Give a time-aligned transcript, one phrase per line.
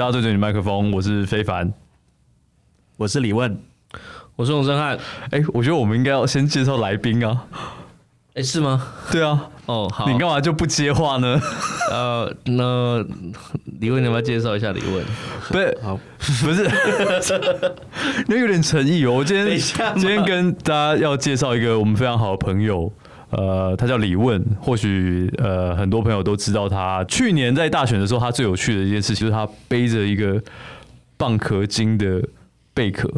[0.00, 1.70] 大家对准你麦克风，我是非凡，
[2.96, 3.60] 我是李问，
[4.34, 4.98] 我是洪申翰。
[5.30, 7.44] 哎，我觉得我们应该要先介绍来宾啊。
[8.32, 8.82] 哎，是吗？
[9.12, 9.50] 对啊。
[9.66, 10.08] 哦，好。
[10.08, 11.38] 你干嘛就不接话呢？
[11.90, 13.04] 呃，那
[13.78, 15.04] 李问，你要不要介绍一下李问？
[15.50, 16.70] 不是，好，不是，
[18.26, 19.12] 那有点诚意哦。
[19.12, 22.90] 我今天今天跟大家要介绍一个我们非常好的朋友。
[23.30, 27.04] 呃，他叫李问，或许呃很多朋友都知道他。
[27.04, 30.42] 去年在大选的时候，他最有趣的一件事情就是他背着一个
[31.16, 32.20] 蚌壳精的
[32.74, 33.08] 贝壳，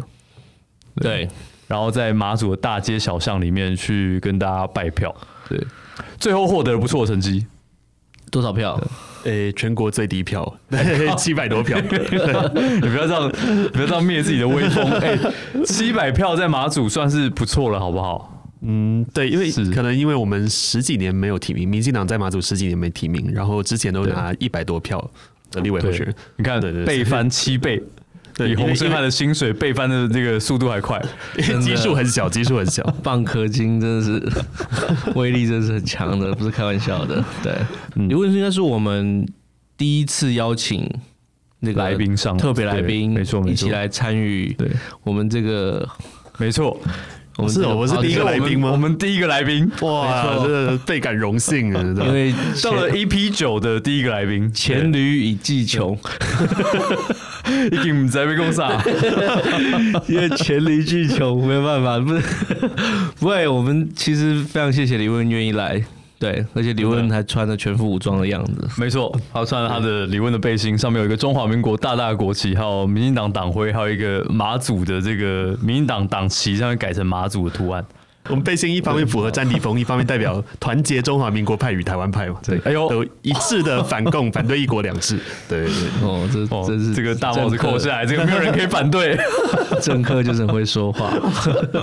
[0.95, 1.27] 对，
[1.67, 5.15] 然后在马祖的大街小巷里面去跟大家拜票，
[5.49, 5.59] 对，
[6.19, 7.47] 最后获得了不错的成绩，
[8.29, 8.79] 多少票？
[9.23, 10.53] 诶、欸，全国最低票，
[11.17, 11.79] 七百多票。
[11.81, 13.31] 你不要这样，
[13.71, 14.83] 不要这样灭自己的威风。
[14.99, 15.33] 哎、欸，
[15.65, 18.32] 七百票在马祖算是不错了，好不好？
[18.65, 25.11] 嗯，对，因为可能因为我们十几年没有提名，民进党在马祖十几年没提名，然后之前都拿一百多票
[25.51, 27.81] 的立委候选人，你看，倍翻七倍，
[28.37, 31.03] 比洪申翰的薪水倍翻的这个速度还快，
[31.61, 34.31] 基数很小，基数很小， 蚌壳金真的是
[35.15, 37.23] 威力真的是很强的，不是开玩笑的。
[37.43, 37.53] 对，
[38.07, 39.27] 刘文是应该是我们
[39.77, 40.89] 第一次邀请
[41.59, 44.71] 那个来宾上特别来宾，没错，一起来参与，对。
[45.03, 45.85] 我们这个
[46.37, 46.79] 没错。
[47.35, 48.69] 我是我是第一个来宾吗？
[48.71, 51.81] 我们第一个来宾，哇，真的倍感荣幸啊！
[52.05, 52.31] 因为
[52.61, 55.97] 到了 EP 九的第一个来宾，黔驴已技穷，
[57.71, 58.79] 已经不知被攻啥，
[60.07, 62.21] 因为黔驴技穷，没有办法，不是
[63.19, 63.47] 不会。
[63.47, 65.83] 我们其实非常谢谢李问愿意来。
[66.23, 77.85] 对，而且李问还穿着全副武装的样子，没错，他穿了他的李问的背心，上面有一个中华民国大大的国旗，还有民进党党徽，还有一个马祖的这个民进党党旗上面改成马祖的图案。
[78.29, 82.39] 我们背心一方面符合战地风，一方面代表团结中华民国派与台湾派嘛。
[82.41, 85.19] 对，哎呦，都一致的反共，反对一国两制。
[85.49, 85.65] 对
[86.01, 89.17] 哦，这哦这是这个大帽子扣下来，这个没有人可以反对。
[89.81, 91.11] 政客就是很会说话。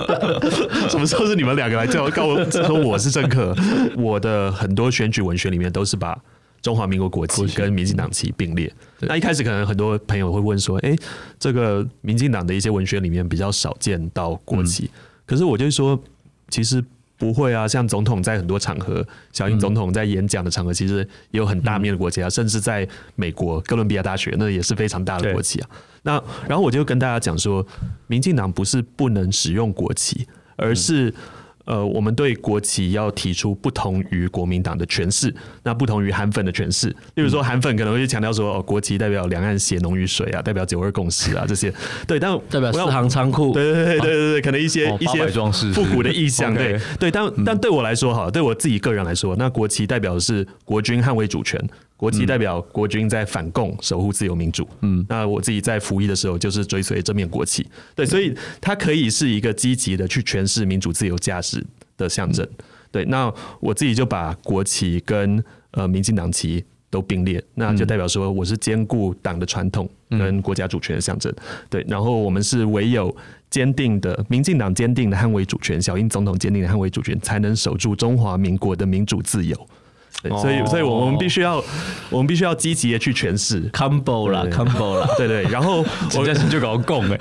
[0.89, 3.55] 什么时候是你们两个来叫告我说我是政客？
[3.95, 6.17] 我的很多选举文学里面都是把
[6.63, 8.71] 中华民国国旗跟民进党旗并列。
[9.01, 10.95] 那一开始可能很多朋友会问说，哎，
[11.37, 14.89] 这个民进党的一些文学里面比较少见到国旗，
[15.27, 16.01] 可是我就说。
[16.51, 16.83] 其实
[17.17, 20.97] 不会啊，像总统在很多场合，小英总统在演讲的场合，其实
[21.31, 25.69] 也有很大面的国旗啊，甚至在美国哥伦比亚大学，那也是非常大的国旗啊。
[26.03, 27.65] 那然后我就跟大家讲说，
[28.05, 31.11] 民进党不是不能使用国旗，而是。
[31.65, 35.33] 呃，我们对国旗要提出不同于国民党的诠释，
[35.63, 36.87] 那不同于韩粉的诠释。
[37.15, 41.73] 例如说，韩粉可能会强调说，哦，国旗代表两岸血浓于水啊，代表九二共识啊这些。
[42.07, 43.53] 对，但代表四行仓库。
[43.53, 45.27] 对对对对对对，可能一些、哦、一些
[45.73, 46.53] 复古的意象。
[46.53, 51.59] 对对，但但对我来说，哈，对我自己个人来说，那国旗代表的是国军捍卫主权。
[52.01, 54.67] 国旗代表国军在反共、守护自由民主。
[54.81, 57.63] 嗯，那我自己在服役的时候就是追随这面国旗。
[57.93, 61.63] 对，所以它可以是一个积极的去诠释民主自由价值
[61.97, 62.43] 的象征。
[62.91, 71.31] 对，那我自己就把国旗跟呃民进党旗都并列，那就代表说我是兼顾党的传统跟国家主权的象征。
[71.69, 73.15] 对，然后我们是唯有
[73.51, 79.55] 坚定的民进党坚定的捍卫主权，小英总统坚定的捍卫主权，才能守住中华民国的民主自由。
[80.21, 81.63] 对，所以，所以我们必须要，
[82.09, 83.61] 我们必须要积极的去诠释。
[83.71, 85.43] Combo 啦，combo 啦，对对。
[85.43, 85.83] 然后
[86.17, 87.17] 我家就搞共哎，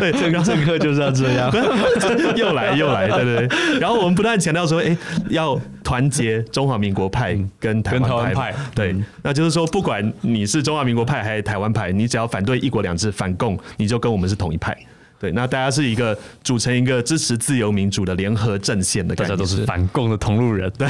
[0.00, 1.50] 对，政政客就是要这样，
[2.36, 3.78] 又来又来，对对对。
[3.78, 4.96] 然后我们不断强调说，哎，
[5.28, 14.76] 要团结中华民国派跟台湾派，对，那就是说，不管你是中华民国派还是台湾派，你只要反对一国两制、反共，你就跟我们是同一派。
[15.20, 20.70] 对，那大家是一个组成一个支持自由民主的联合阵线的，大家都是反共的同路人。
[20.78, 20.88] 对，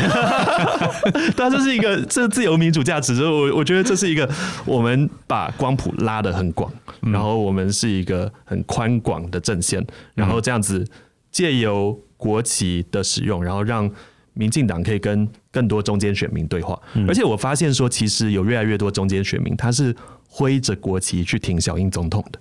[1.34, 4.28] 但这是一个这自由民主价值，我我觉得这是一个
[4.66, 9.82] 我们把光谱拉得很广，然后我们是一个很宽广的阵线，
[10.14, 10.86] 然后这样子
[11.32, 13.90] 借由国旗的使用，然后让
[14.34, 16.78] 民进党可以跟更多中间选民对话。
[17.08, 19.96] 而且我发现说，其实有越来越多中间选民他是
[20.28, 22.38] 挥着国旗去挺小英总统的。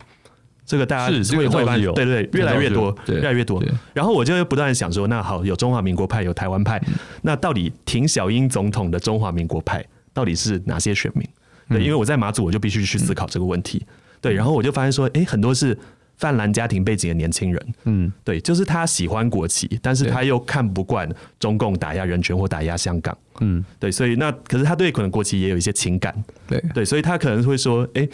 [0.67, 3.63] 这个大家是会会发现，对对对，越来越多，越来越多。
[3.93, 6.79] 然后我就不断想说，那好，有中华民国派，有台湾派，
[7.21, 9.83] 那到底挺小英总统的中华民国派
[10.13, 11.25] 到底是哪些选民？
[11.69, 13.85] 对，因为我在马祖，我就必须去思考这个问题。
[14.19, 15.77] 对，然后我就发现说，哎，很多是
[16.17, 21.09] 泛蓝家庭背景的年轻人，嗯，对，就是他喜欢国旗，但是他又看不惯
[21.39, 26.13] 中共打压人权或打压香港，嗯，对，所以那可是他对可能国旗也有一些情感，
[26.45, 26.61] 对。
[26.73, 28.05] 对，所以他可能会说，哎，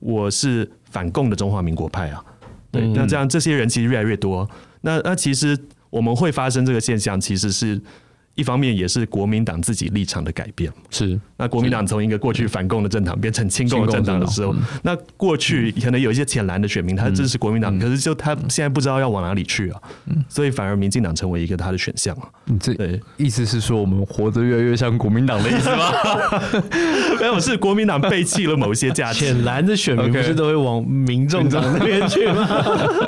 [0.00, 0.70] 我是。
[0.92, 2.22] 反共的中华民国派啊，
[2.70, 4.48] 对，那这样这些人其实越来越多。
[4.82, 5.58] 那那其实
[5.88, 7.80] 我们会发生这个现象，其实是
[8.34, 10.72] 一方面也是国民党自己立场的改变。
[10.90, 19.80] 是，那国民党从一个过去反共的政党变成亲共的政党的时候，那过去可能有一些浅蓝的选民，他支持国民党，可是就他现在不知道要往哪里去啊，
[20.28, 22.28] 所以反而民进党成为一个他的选项啊。
[22.46, 25.92] 你这对意思是说我们活得越来越像国民党的意思吗？
[27.20, 29.20] 没有，是国民党背弃了某些价值。
[29.26, 32.48] 浅蓝的选民不是都会往民众党那边去吗？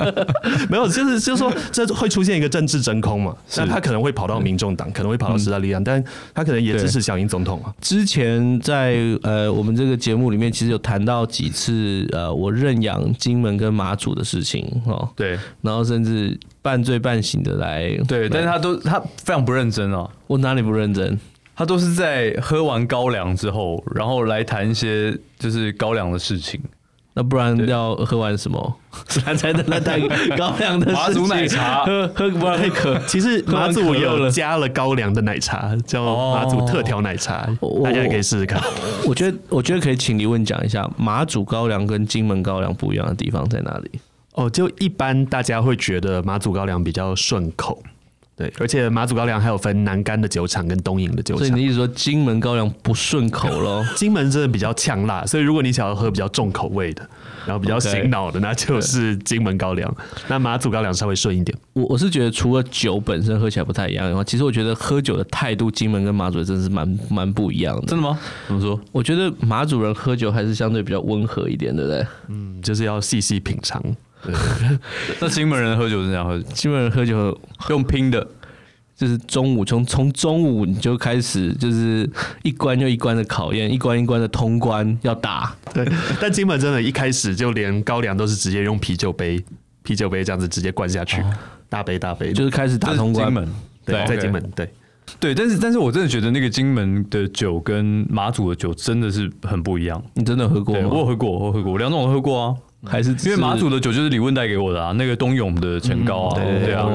[0.69, 6.03] 没有，就是就是说这会出现一个政治真空嘛，那他可能会跑到民众党，可能会跑到时代力量，但
[6.33, 7.73] 他可能也支持小英总统啊。
[7.81, 20.09] 之前在呃我们这个节目里面，其实有谈到几次呃我认养金门跟马祖的事情哦，对，然后甚至半醉半醒的来，对，但是他都他非常不认真哦。
[20.27, 21.17] 我哪里不认真？
[21.55, 26.59] 他都是在喝完高粱之后，然后来谈一些就是高粱的事情。
[27.17, 28.75] 那不然要喝完什么？
[29.07, 29.99] 才才能来带
[30.37, 31.83] 高粱的 马祖奶茶？
[31.87, 32.99] 喝喝不然会渴。
[33.07, 36.03] 其实马祖有加了高粱的奶茶，叫
[36.33, 37.47] 马祖特调奶茶，
[37.83, 38.61] 大家也可以试试看。
[39.05, 43.99] 我觉得我觉得可以请李问讲一下马祖高粱跟金门高粱不一样的地方在哪里？
[44.33, 47.81] 哦，就一般大家会觉得马祖高粱比较顺口。
[48.37, 51.39] 对，而且马祖高粱还有分南干的酒厂跟东引的酒厂。
[51.39, 53.81] 所以你的意思说金门高粱不顺口咯？
[53.95, 57.09] 金门真的比较呛辣，所以如果你想要喝比较重口味的，
[57.45, 59.95] 然后比较醒脑的，那就是金门高粱。
[60.27, 61.57] 那马祖高粱稍微顺一点。
[61.71, 67.87] 我我是觉得除了酒本身喝起来不太一样的话，其实我觉得喝酒的态度，金门跟马祖真的是蛮蛮不一样的。
[67.87, 68.19] 真的吗？
[68.47, 68.77] 怎么说？
[68.91, 72.05] 我觉得马祖人喝酒还是相对比较温和一点，对不对？
[72.27, 73.81] 嗯，就是要细细品尝。
[74.25, 74.35] 对，
[75.21, 76.39] 那金门人喝酒是这样喝？
[76.39, 77.39] 金门人喝酒
[77.69, 78.27] 用拼的。
[78.97, 82.09] 就是中午从从中午你就开始，就是
[82.43, 85.53] 一关又一关的考验，一关一关的通关要打。
[85.73, 85.85] 对，
[86.21, 89.43] 但金门真的，一开始就连高粱都是直接用啤酒杯，
[89.83, 91.21] 啤酒杯这样子直接灌下去，
[91.67, 93.25] 大杯大杯，就是开始打通关。
[93.25, 93.49] 金门，
[93.83, 94.69] 对，在金门，对，
[95.19, 100.01] 对，但是但是我真的觉得那个金门的酒跟马祖的酒真的是很不一样。
[100.13, 100.87] 你真的喝过吗？
[100.89, 102.55] 我有喝过，我喝过，两种我喝过啊。
[102.87, 106.85] 还是因为马祖的酒就是李问带给我的啊，那个冬泳的陈高啊，对啊，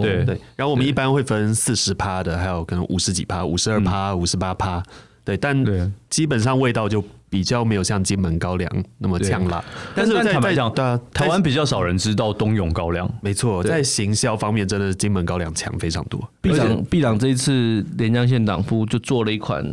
[0.00, 0.40] 对对。
[0.56, 4.82] 然后我们一般会分四十趴的，还有可能五十几趴、五十二趴、五十八趴，
[5.24, 5.36] 对。
[5.36, 5.64] 但
[6.10, 9.62] 基本上味道就比较没有像金门高粱那么呛辣。
[9.94, 13.08] 但是坦白讲，对啊，台湾比较少人知道冬泳高粱。
[13.20, 16.20] 没错，在行销方面，真的是金门高粱强非常多。
[16.40, 19.64] 毕长毕长这一次连江县党部就做了一款。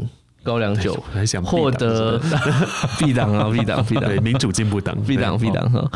[0.43, 1.01] 高粱酒
[1.43, 2.19] 获得
[2.99, 5.89] B 党 啊 B 党 B 党民主进步党 B 党 B 党哈，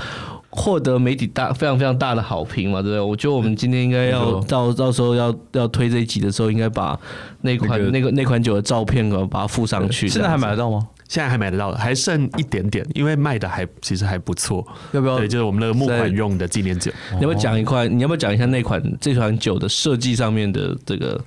[0.50, 3.00] 获得媒体大非常非常大的好评嘛，对不对？
[3.02, 6.98] 我觉得我们今天应该要到到时候要要推这一集的时候，应该把
[7.42, 10.08] 那款那个那款酒的照片啊，把它附上去。
[10.08, 10.88] 现在还买得到吗？
[11.08, 14.66] 现在还买得到的，还剩一点点，因为卖的还其实还不错。
[14.92, 15.18] 要不要？
[15.18, 16.92] 对，就是我们那个木款用的纪念酒。
[17.14, 17.88] 你要不要讲一块？
[17.88, 21.20] 你要不要讲一下那款这款酒的设计上面的这个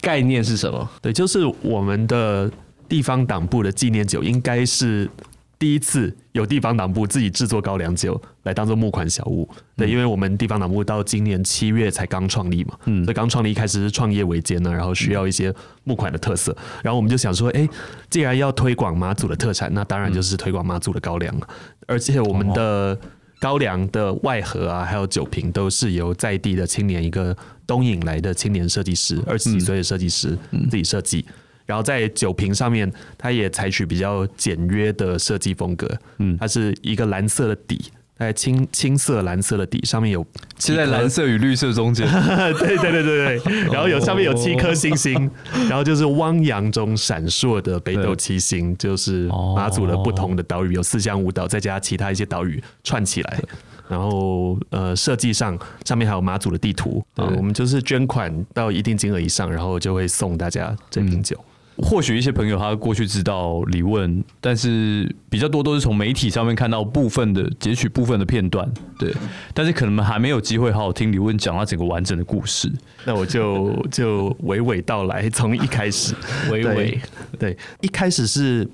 [0.00, 0.88] 概念是什么？
[1.02, 2.50] 对，就是我们的
[2.88, 5.10] 地方党部的纪念酒，应该是
[5.58, 9.48] 第一次有地方党部自己制作高粱酒来当做募款小物。
[9.74, 15.54] 对，因为我们地方党部到今年七月才刚创立嘛，嗯，所以刚创立一开始是创业维艰呢，然后需要一些
[15.84, 17.66] 募款的特色，然后我们就想说，哎，
[18.10, 21.48] 既然要推广马祖的特产，那当然就是推广马祖的高粱了。
[21.86, 22.98] 而且我们的
[23.40, 27.34] 高粱的外盒啊，还有酒瓶都是由在地的青年一个
[27.66, 30.36] 东引来的青年设计师，二十几岁的设计师
[30.70, 31.24] 自己设计。
[31.66, 35.90] 然后在酒瓶上面，它也采取比较简约的设计风格。
[36.18, 40.24] 嗯，它是一个蓝色的底，在青青色蓝色的底上面有，
[40.58, 42.06] 是在蓝色与绿色中间。
[42.58, 43.64] 对对对对对。
[43.64, 45.30] 然后有上面有七颗星星，
[45.68, 53.42] 然后就是汪洋中闪烁的北斗七星，就是马祖的不同的岛屿，有四乡五岛，再加其他一些岛屿串起来。
[53.88, 57.04] 然后呃，设计上上面还有马祖的地图。
[57.14, 61.36] 对，我们就是捐款到一定金额以上，然后就会送大家这瓶酒。
[61.78, 68.66] 或许一些朋友他过去知道李问，但是比较多都是从媒体上面看到部分的截取部分的片段，
[68.98, 69.14] 对，
[69.52, 72.72] 但是可能还没有机会好好听李问讲他整个完整的故事。
[73.04, 76.14] 那我就就娓娓道来，从一开始，
[76.48, 76.98] 娓娓
[77.38, 78.66] 对，一开始是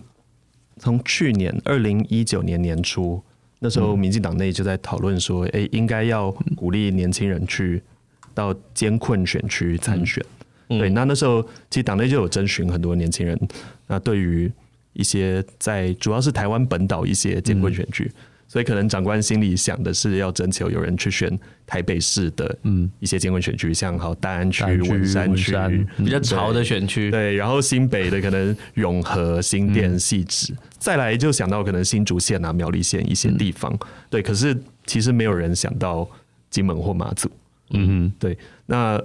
[0.76, 3.20] 从去年二零一九年年初，
[3.58, 7.82] 那时候民进党内就在讨论说，哎，应该要鼓励年轻人去
[8.32, 10.24] 到艰困选区参选。
[10.24, 10.41] 嗯
[10.78, 13.38] 对，那那时候其实党内就有征询很多年轻人，
[13.86, 14.50] 那对于
[14.92, 18.10] 一些在主要是台湾本岛一些艰困选区，
[18.46, 22.90] 所以可能长官心里想的是要征求有人去选台北市的嗯。
[23.00, 25.54] 一些艰困选区，像好大安区、文山区
[25.96, 33.74] 比较潮的选区，对，然后新北的可能永和、新店、汐止，再来就想到可能新竹县啊、苗栗县一些地方，
[34.10, 36.06] 对，可是其实没有人想到
[36.50, 37.30] 金门或马祖，
[37.70, 38.36] 嗯哼，对，
[38.66, 39.02] 那。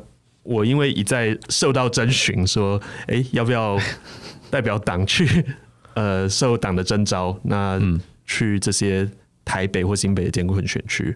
[0.47, 3.77] 我因为一再受到征询，说，哎、欸，要不要
[4.49, 5.45] 代表党去，
[5.93, 7.79] 呃，受党的征召，那
[8.25, 9.07] 去这些
[9.43, 11.15] 台北或新北的艰困选区，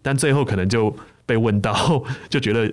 [0.00, 0.94] 但最后可能就
[1.26, 2.72] 被问到，就觉得。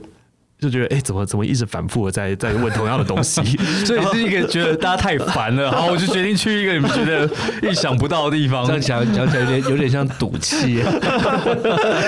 [0.59, 3.41] 就觉得哎、欸，怎么怎么一直反复的在在问同样的东西，
[3.85, 7.29] 所以是一个觉得大家太烦了，好， 我就决定去一个你们觉得
[7.61, 8.65] 意想不到的地方。
[8.65, 10.75] 这样讲讲起来有点有点像赌气，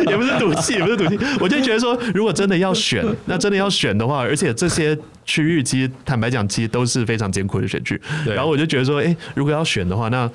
[0.08, 1.20] 也不是赌气，也不是赌气。
[1.40, 8.00] 我就觉得说，如果真的要选，那真的要选的话，而且这些区域其实坦白讲，其实都是非常艰苦的选区。
[8.26, 10.30] 然后我就觉得说，哎、欸，如果要选的话，那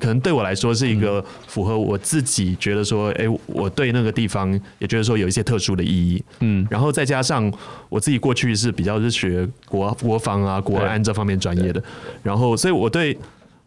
[0.00, 4.48] 可能对我来说是一个符合我自己觉得说，哎、欸，我对那个地方
[4.78, 7.52] 也觉得说有一些特殊的意义，嗯，然后再加上
[7.88, 11.82] 我自己过去是比较是学国国防啊、国安这方面专业的，
[12.22, 13.18] 然后所以我对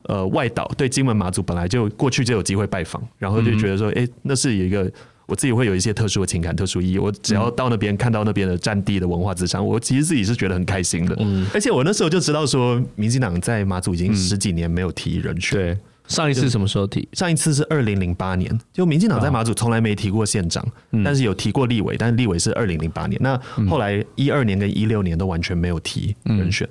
[0.03, 4.89] 呃外岛对金门马祖本来就过去就有机会拜访，然后就觉得说，哎、欸，那是有一个
[5.31, 6.99] 我自己会有一些特殊的情感、特殊意义。
[6.99, 15.77] 我只要到那边看到那边的战地的文化资产，我其实自己是觉得很开心的，嗯，而且我那时候就知道说，民进党在马祖已经十几年没有提人选，对。
[16.07, 17.07] 上一次什么时候提？
[17.13, 20.65] 上一次是二零零八年，就民进党在马祖从来没提过县长，
[21.05, 23.17] 但是有提过立委，但是立委是二零零八年。
[23.23, 26.67] 那后来一二年跟一六年都完全没有提人选。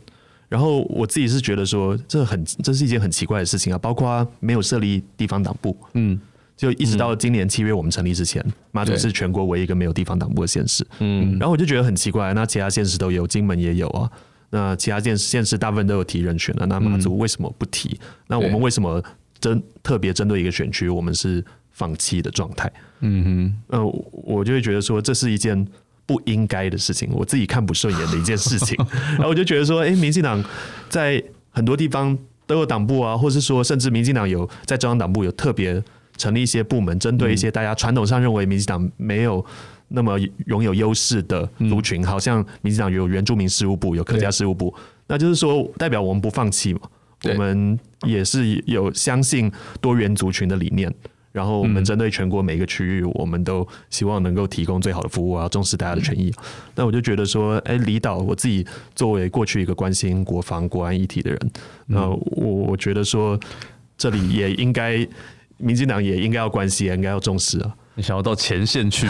[0.51, 6.21] 然后我自己是觉得说，这很这是一件很奇怪的事情啊，包括没有设立地方党部，嗯，
[6.61, 14.11] 就一直到今年七月我们成立之前，马祖是全国唯一一个没有地方党部的县市，嗯，然后我就觉得很奇怪，那其他县市都有，金门也有啊，
[14.51, 17.99] 那其他县县市大部分都有提人选了，那马祖为什么不提？
[18.27, 19.03] 那我们为什么？
[19.41, 22.71] 针特别针对一个选区，我们是放弃的状态。
[23.01, 25.67] 嗯哼，呃，我就会觉得说，这是一件
[26.05, 28.77] 不应该的事情，我自己看不顺眼的一件事情。
[29.17, 30.45] 然后我就觉得说，哎，民进党
[30.91, 35.83] 在很多地方都有党部啊，或是说，甚至民进党有在中央党部有特别
[36.21, 39.43] 成立一些部门，针对一些大家传统上认为民进党没有
[39.89, 44.75] 那么拥有优势的族群，好像民进党有原住民事务部，有客家事务部，
[45.07, 46.81] 那就是说，代表我们不放弃嘛。
[47.25, 49.51] 我们也是有相信
[49.81, 50.91] 多元族群的理念，
[51.33, 56.33] 然后我们针对全国每一个区域，我们都希望能够提供最好的服务，啊重视大家的权益。
[56.77, 61.51] 那我就觉得说，哎，离岛，我自己作为过去一个关心国防、国安议题的人，
[61.89, 63.39] 那我我觉得说，
[63.99, 65.07] 这里也应该，
[65.61, 67.75] 民进党也应该要关心，也应该要重视啊。
[67.97, 69.07] 你想要到前线去？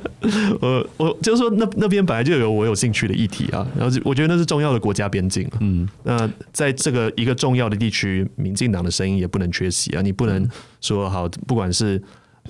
[0.60, 5.48] 我我就是说，那那边本来就有我有兴趣的议题啊，然后我觉得那是重要的国家边境。
[5.60, 10.02] 嗯，那在这个一个重要的地区，民进党的声音也不能缺席啊。
[10.02, 10.48] 你不能
[10.80, 12.02] 说好，不管是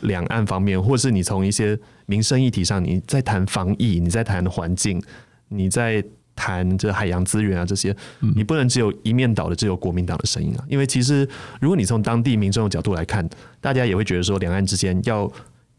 [0.02, 5.02] 两岸方面，或是你从一些民生议题上，你在谈防疫，你在谈环境，
[5.48, 6.02] 你在
[6.36, 7.94] 谈这海洋资源啊这些，
[8.34, 10.64] 你不能只有一面倒的只有国民党的声音啊。
[10.68, 11.28] 因为其实
[11.60, 13.28] 如果你从当地民众的角度来看，
[13.60, 15.30] 大家也会觉得说，两岸之间要。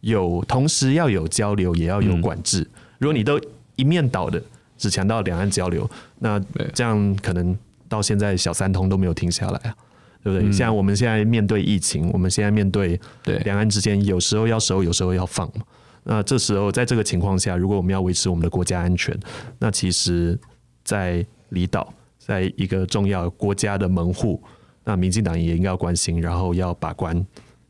[0.01, 2.59] 有同时要有交流，也要有管制。
[2.99, 3.41] 如果你都
[3.75, 4.39] 一面倒的
[4.77, 6.39] 只强调两岸交流，那
[6.75, 7.57] 这样可能
[7.89, 9.75] 到现在小三通都没有停下来啊，
[10.23, 10.51] 对不对？
[10.51, 12.99] 像我们现在面对疫情，我们现在面对
[13.45, 15.63] 两岸之间有时候要收，有时候要放嘛。
[16.07, 19.19] 那这时候在这个情况下，如果我们要维持我们的国家安全，
[19.57, 20.39] 那其实，
[20.83, 24.39] 在离岛，在一个重要国家的门户，
[24.83, 27.25] 那民进党也应该要关心，然后要把关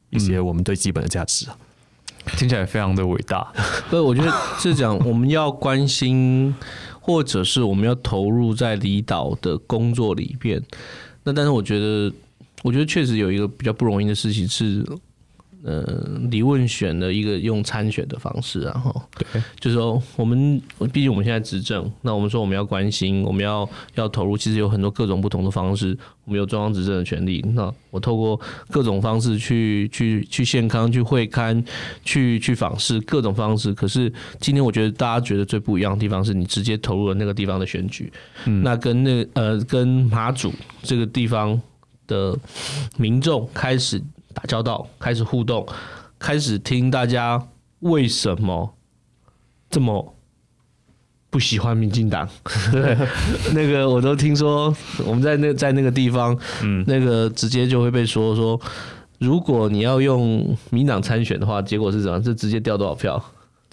[0.10, 1.58] 一些我们最基本的价值啊。
[2.38, 3.54] 听起来非常的伟大，
[3.90, 6.54] 所以我觉得是讲我们要关心，
[7.00, 10.62] 或者是我们要投入在离岛的工作里边。
[11.24, 12.12] 那但是我觉得，
[12.64, 14.86] 我觉得确实有一个比较不容易的事情是。
[15.66, 15.84] 呃，
[16.30, 20.62] 李问选的一个用参选的方式，然后对，就是说我们
[20.94, 25.98] 毕竟我们现在执政，那我们说我们要关心，我们要要投入，其实有很多各种不同的方式。
[26.26, 31.64] 我们有中央执政的权利，那我透过各种方式去去去献康、去会刊、
[32.04, 33.74] 去去访视各种方式。
[33.74, 38.14] 可是今天我觉得大家觉得最不一样的地方是你直接投入了那个地方的选举，
[38.46, 40.54] 嗯，那跟那呃跟马祖
[40.84, 41.60] 这个地方
[42.06, 42.38] 的
[42.98, 44.00] 民众开始。
[44.36, 45.66] 打交道，开始互动，
[46.20, 47.42] 开始听大家
[47.80, 48.76] 为什么
[49.70, 50.14] 这么
[51.30, 52.30] 不喜欢民进党？
[52.72, 52.96] 对，
[53.54, 54.76] 那个我都听说，
[55.06, 58.60] 我们在那在那个地方，嗯，那个直接就会被说说，
[59.20, 62.22] 如果你要用民党参选的话，结果是怎样？
[62.22, 63.24] 就直接掉多少票？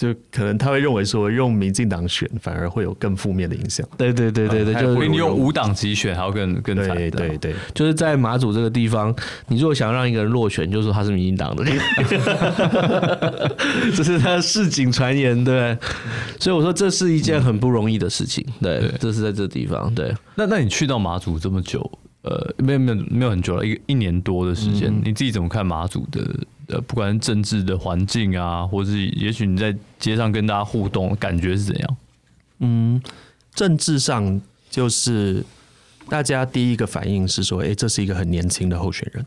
[0.02, 3.86] 就可能他会认为说，用民进党选反而会有更负面的影响。
[3.96, 6.88] 对对对对对，就比你用五党籍选还要更更惨。
[6.96, 9.14] 对对对，就是在马祖这个地方，
[9.46, 11.64] 你如果想让一个人落选，就说他是民进党的，
[13.94, 15.78] 这是他的市井传言，对。
[16.40, 20.12] 所以我说这是一件很不容易的事情，对，这是在这地方，对。
[20.34, 21.88] 那那你去到马祖这么久，
[22.22, 26.28] 呃，没有没有没有很久了，一一年多的时间，你自己怎么看马祖的？
[26.68, 31.96] 呃，不管是政治的环境啊，或是也许你在街上跟大家互动，感觉是怎样？
[32.60, 33.02] 嗯，
[33.54, 34.40] 政治上
[34.70, 35.44] 就是
[36.08, 39.24] 大家第一个反应是说，哎、这是一个很年轻的候选人，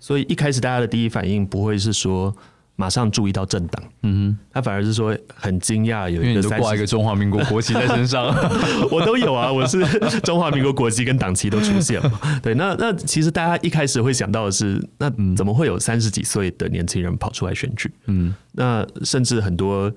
[0.00, 2.34] 所以一开始大家的第一反应不会是说。
[2.76, 8.26] 马上注意到政党，嗯哼，他反而是说很惊讶，有一个挂一个中华民国国旗在身上，
[8.90, 9.78] 我都有啊，我是
[10.24, 12.40] 中华民国国旗跟党旗都出现了。
[12.42, 17.88] 对，那那其实大家一开始会想到的是，那怎么会有三十几岁的年轻人跑出来选举？
[18.06, 19.92] 嗯，那甚至很多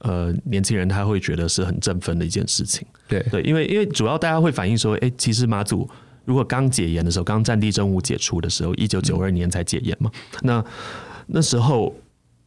[0.00, 2.86] 呃年轻人他会觉得是很振奋的一件事情。
[3.08, 5.88] 对对，因为因为主要大家会反映说，哎、欸，其实马祖
[6.26, 10.10] 如果刚解严的时候，刚战地政务解除的时候，一九九二年才解严嘛，
[10.42, 10.62] 那
[11.26, 11.94] 那时候。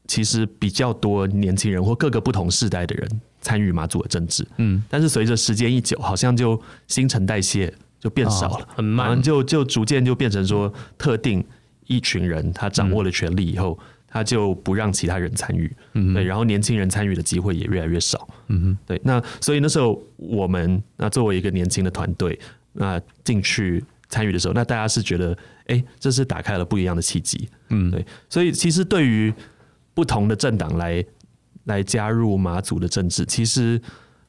[0.08, 11.44] 其实比较多年轻人或各个不同世代的人参与马祖的政治，嗯，但是随着时间一久，好像就新陈代谢就变少了，很慢，就就逐渐就变成说特定
[11.88, 22.38] 一群人他掌握了权力以后，他就不让其他人参与，嗯，对，然后年轻人参与的机会也越来越少，嗯哼，对，那所以那时候我们那作为一个年轻的团队，
[22.74, 25.36] 那进去参与的时候，那大家是觉得，
[25.68, 29.34] 哎，这是打开了不一样的契机，嗯，对，所以其实对于
[29.94, 31.06] 不同的政党来
[31.66, 33.82] 来加入马祖的政治，其实，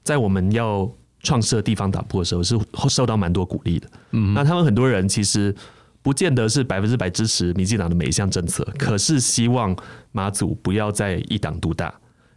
[0.02, 0.90] 在我们要
[1.20, 3.88] 创设地方打破的时候，是受到蛮多鼓励的。
[4.12, 5.54] 嗯，那他们很多人其实
[6.02, 9.74] 不见得是百分之百支持民进党的每一项政策，可是希望
[10.12, 11.92] 马祖不要再一党独大，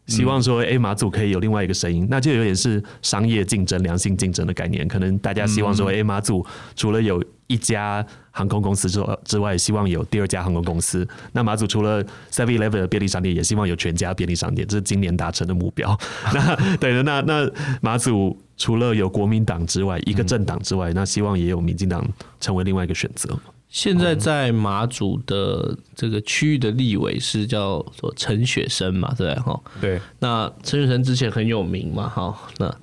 [0.05, 4.87] 希望说，哎，马祖可以有另外一个声音，那就有点是商业竞争、良性竞争的概念。
[4.87, 6.45] 可能大家希望说，哎，马祖
[6.77, 11.07] 除了有一家航空公司之之外，希望有第二家航空公司。
[11.31, 15.97] 那马祖除了 Seven Eleven 的便利商店，也希望有全家便利商店，这是今年达成的目标。
[16.33, 17.49] 那对的，那那
[17.81, 22.07] 马祖除了有国民党之外，一个政党之外，那希望也有民进党
[22.39, 23.37] 成为另外一个选择。
[23.69, 29.59] 现在在马祖的这个区域的立委是叫做陈雪生嘛，对哈？
[29.81, 29.99] 对。
[30.19, 32.33] 那陈雪生之前很有名嘛，哈。
[32.59, 32.75] 那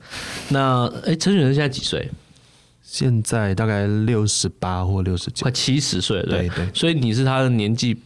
[0.51, 2.07] 那哎，陈雪生现在几岁？
[2.95, 6.27] 现在大概六十八或六十九，快七十岁了。
[6.27, 7.97] 对对，所以你是他的年纪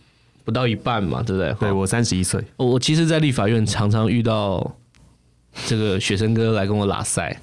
[0.44, 1.52] 不到一半嘛，对不对？
[1.60, 2.42] 对，我三十一岁。
[2.56, 4.74] 我其实，在立法院常常遇到
[5.66, 7.38] 这个学生哥来跟我拉塞。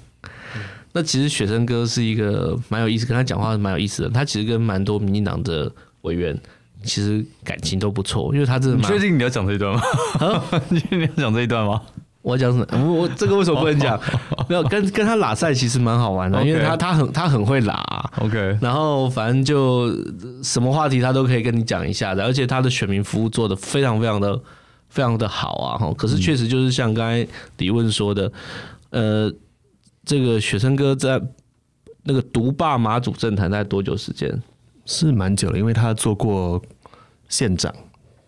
[0.91, 4.10] 那其实雪生哥是一个蛮有意思，跟他讲话是蛮有意思的。
[4.10, 6.36] 他其实跟蛮多民进党的委员
[6.84, 8.77] 其实感情都不错，因为他真的。
[8.77, 9.81] 你确定你要讲这一段吗？
[10.69, 11.79] 你确定要讲这一段吗？
[12.26, 12.66] 我讲什么？
[12.84, 14.00] 我我这个为什么不能讲？
[14.50, 17.76] 没有跟跟他拉赛其实蛮好玩的，因为他他很他很会拉。
[18.18, 19.92] OK，然后反正就
[20.44, 24.42] 什么话题他都可以跟你讲一下的，而且他的选民服务做的非常非常的
[24.90, 25.78] 非常的好啊！
[25.78, 28.32] 哈，可是确实就是像刚才李问说的，
[28.90, 29.32] 呃，
[30.04, 31.22] 这个雪生哥在
[32.04, 34.42] 那个独霸马祖政坛大概多久时间？
[34.88, 36.60] 是蛮久了，因为他做过
[37.30, 37.72] 县长，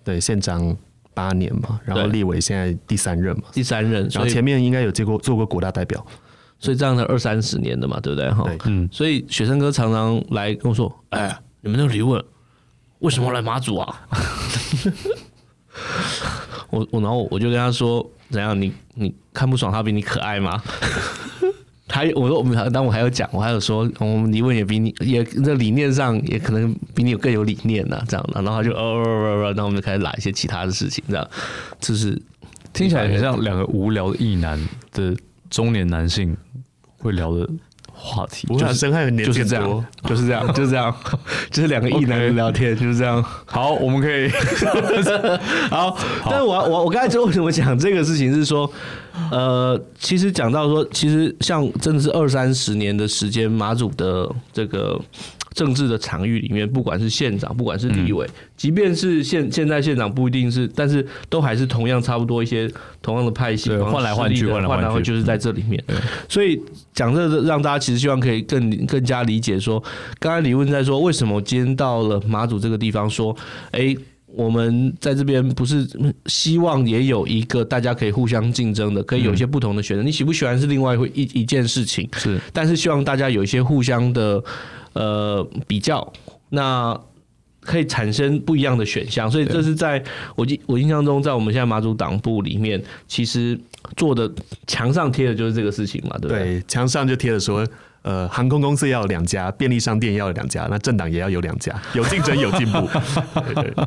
[0.03, 0.77] 对县长。
[1.17, 6.05] 八年嘛，然后立委现在第三任嘛，第三任，然后前面应该有接过做过国大代表，
[6.59, 8.29] 所以这样的二三十年的嘛，对不对？
[8.31, 12.23] 哈，嗯，所以学生哥常常来跟我说：“哎，你们那个李问
[12.99, 14.01] 为什么来马祖啊？”
[16.69, 18.59] 我我然后我就跟他说：“怎样？
[18.61, 20.61] 你你看不爽他比你可爱吗？”
[21.97, 31.27] 还我说我们还，当我还有讲，我还有说，我们疑问也比你也在理念上也可能比你有更有理念呢，这样的，然后他就哦哦哦，然后我们就开始拉一些其他的事情，这样
[31.79, 32.21] 就是
[32.71, 34.59] 听起来很像两个无聊的异男
[34.91, 35.17] 的
[35.49, 36.37] 中年男性
[36.99, 37.49] 会聊的
[37.97, 40.95] 话题，就是深爱的年就是这样，就是这样， 就是这样，
[41.49, 43.23] 就是两个异男人聊天就是这样。
[43.45, 44.29] 好，我们可以
[45.69, 45.97] 好，好，
[46.29, 48.71] 但是我我我刚才就为什么讲这个事情是说。
[49.31, 55.01] 呃，其实讲到说，其实像真的是二三十年的时间，马祖的这个
[55.57, 65.83] 政治的场域里面，不管是县长，不管是立委，嗯、即便是现现在县长不一定是，但是都还是同样差不多一些同样的派系，换来换去，换来换去，就是在这里面。
[66.29, 66.61] 所以
[66.93, 69.83] 讲这个，让大家其实希望可以更更加理解说，
[70.19, 73.35] 刚才李问在说，为什么今天到了马祖这个地方说，
[73.71, 73.97] 哎。
[74.29, 75.87] 我们在这边不是
[76.27, 80.03] 希望也有一个大家可以互相竞争的，可以有一些不同的选择。
[80.03, 82.37] 你喜不喜欢是另外一一一件事情，是。
[82.53, 84.43] 但是希望大家有一些互相的
[84.97, 86.11] 呃比较，
[86.49, 86.99] 那
[87.61, 89.29] 可以产生不一样的选项。
[89.29, 90.03] 所以这是在
[90.35, 93.59] 我记我印象中，在我们现在马祖党部里面，其实
[93.95, 94.29] 做的
[94.65, 96.39] 墙上贴的就是这个事情嘛，对不对？
[96.43, 97.65] 对，墙上就贴着说。
[98.03, 102.87] 呃，航空公司要有两家，便利商店要有两家，那政党也要有两家，有竞争有进步。
[103.33, 103.85] 对 对对，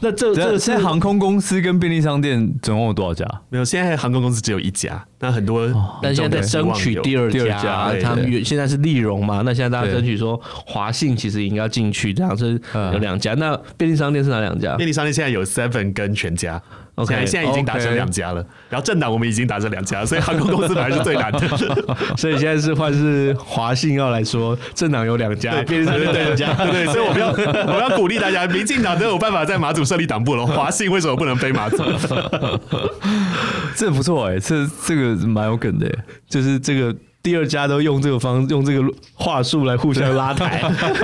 [0.00, 3.26] 那这这现在航空公司跟便利商店总共有多少家？
[3.50, 5.70] 没有，现在航空公司只有一家，那很多，
[6.02, 12.60] 但现在在争取第二家，他们原现在是利荣嘛，那现在大家争取说华信其实应该要进去，这样是
[12.92, 13.34] 有两家。
[13.34, 14.74] 那便利商店是哪两家？
[14.76, 16.60] 便利商店现在有 Seven 跟全家。
[17.00, 21.38] OK，现在已经达成两家了，然后政党我们已经达成两家，所以航空公司本来是最难的，
[22.16, 31.82] 所以现在是换是华信要来说，政党有两家，便利商店两家，对对，所以我们要我们要鼓励大家，民进党都有办法在马祖设立党部了，华信为什么不能飞马祖？
[33.74, 35.90] 这不错哎，这这个蛮有梗的，
[36.28, 36.94] 就是这个。
[37.22, 40.62] 第二家都用这个方用这个话术来互相拉抬，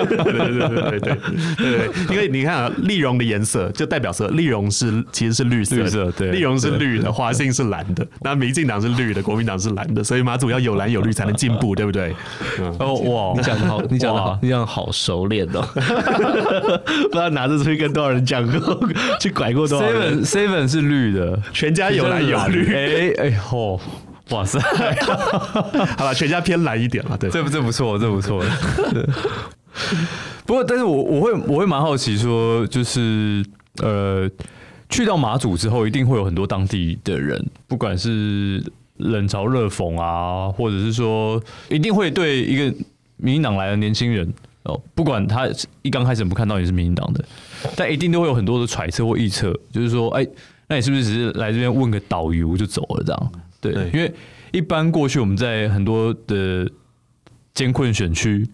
[0.09, 1.17] 对对对对对对
[1.57, 12.15] 对，因为你看啊，丽荣的颜色就代表色，丽荣是其实是绿色，绿色对，丽荣是绿的，华信是蓝的，那民进党是绿的，国民党是蓝的，所以马祖要有蓝有绿才能进步，对不对？
[12.81, 18.81] 哦哇，你讲的好，你讲的好，你讲好熟练哦，不知道拿着出去跟多少人讲过，
[19.21, 20.25] 去拐过多少人。
[20.25, 23.79] Seven Seven 是绿的，全家有蓝有绿，哎哎吼。
[24.31, 24.59] 哇塞，
[25.97, 28.43] 好了，全家偏蓝一点了，对，这不这不错，这不错。
[30.45, 33.45] 不过，但是我我会我会蛮好奇，说就是
[33.83, 34.29] 呃，
[34.89, 38.61] 去到马祖之后，一定会有很多当地的人，不管是
[38.97, 42.65] 冷嘲热讽啊，或者是说，一定会对一个
[43.19, 44.33] 民进党来的年轻人
[44.65, 45.47] 哦，不管他
[45.83, 47.25] 一刚开始不看到你是民进党的，
[47.77, 50.27] 但一定都会有很多的揣测或预测，就是说，哎，
[50.67, 53.33] 那你是不是只是来这边问个导游就走了这样？
[53.73, 54.13] 对，因为
[54.53, 56.71] 一般过去我们在很多的
[57.55, 58.49] 艰困选区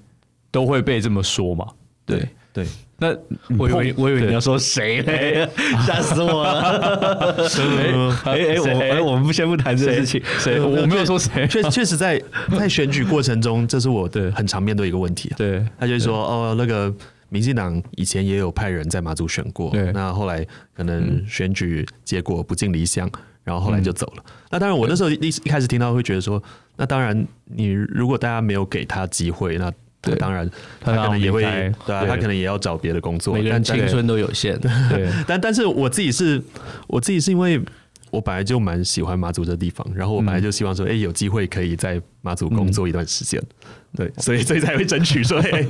[0.50, 1.66] 都会被这么说嘛。
[2.04, 2.66] 对对，
[2.98, 3.08] 那
[3.56, 5.48] 我以为我以为你要说谁嘞？
[5.86, 8.14] 吓死我了！
[8.24, 10.22] 哎哎，我哎，我们不先不谈这个事情。
[10.38, 10.60] 谁？
[10.60, 11.46] 我没有说谁。
[11.48, 12.20] 确确实在
[12.58, 15.32] 在选举过程中，这是我的很常面对一个问题。
[15.36, 16.92] 对，他就是说，哦，那个
[17.30, 23.10] 民进党以前也有派人在马祖选过，那后来可能选举结果不尽理想。
[23.44, 24.22] 然后后来就走了。
[24.26, 26.42] 嗯、那当然，我那时候一一开始听到会觉得说，
[26.76, 30.48] 那当然，你如果大家没有给他机会，那他当然
[30.80, 31.42] 他可能也会，
[31.86, 33.34] 对啊，他可能也要找别的工作。
[33.34, 35.08] 每个人青春都有限，对。
[35.26, 36.42] 但但是我自己是，
[36.86, 37.60] 我自己是因为
[38.10, 45.64] 我本来就蛮喜欢马祖这地方，然后我本来就希望说，哎、欸，有机会可以在马祖工作一段时间，嗯、对，所以所以才会争取说， 欸、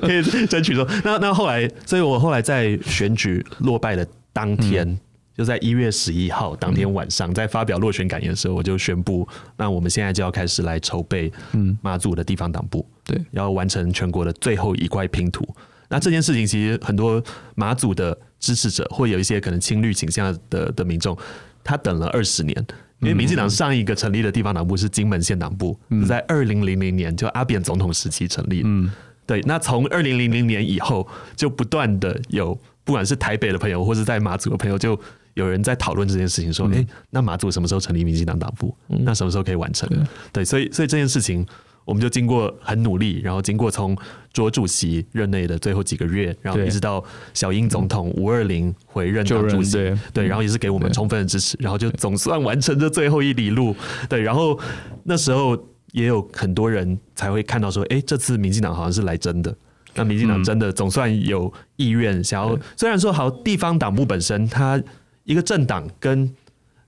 [0.00, 4.86] 可以争取说，那那后来，所以我后来在选举落败的当天。
[4.88, 4.98] 嗯
[5.42, 9.26] 就在一月十一号当天晚上，在发表落选感言的时候，我就宣布，
[9.56, 15.44] 那我们现在就要开始来筹备，嗯，马祖的地方党部，对，要完成全国的最后一块拼图。
[15.88, 17.20] 那这件事情其实很多
[17.56, 21.18] 马祖的支持者，或有一些可能亲绿倾向的的民众，
[21.64, 22.56] 他等了二十年，
[23.00, 28.88] 因为民进党上一个成立的地方党部是金门县党部，是在二零零零年就阿扁总统时期成立，嗯，
[29.26, 29.40] 对。
[29.40, 34.98] 那从二零零零年以后，就不断的有不管是台北的朋友，或是在马祖的朋友，就
[35.34, 38.76] 有人在讨论这件事情，说：“哎、嗯欸，那马祖什么时候成立民进党党部？
[38.88, 39.98] 嗯、那什么时候可以完成？”对，
[40.32, 41.46] 对，所以，所以这件事情，
[41.84, 43.96] 我们就经过很努力，然后经过从
[44.32, 53.74] 卓主席任内的最后几个月，然后一直到小英总统五二零回任党主席，对，对，然后也是给我们充分的支持，然后就总算完成这最后一里路。
[54.08, 54.58] 对，然后
[55.04, 55.58] 那时候
[55.92, 59.54] 也有很多人才会看到说：“哎、欸，这次民进党好像是来真的。”
[59.94, 64.82] 那民进党真的总算有意愿想要，虽然说好地方党部本身它。
[65.24, 66.30] 一个政党跟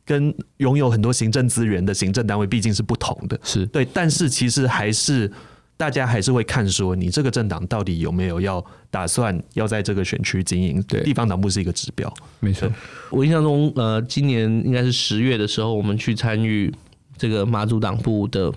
[0.04, 5.30] 跟拥有很多行政资源的行政单位毕竟是不同的，是对，但是其实还是
[5.76, 10.82] 大家还是会看说，你这个政党到底有没有要打算要在这个选区经营？
[10.82, 12.70] 对，地方党部是一个指标，没错。
[13.10, 16.72] 我印象中，呃，今年应该是十月的时候，我们去参与
[17.16, 18.52] 这个马祖党部的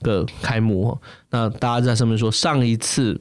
[0.00, 0.98] 个开幕。
[1.30, 3.20] 那大家在上面说，上一次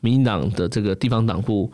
[0.00, 1.70] 民进党的这个地方党部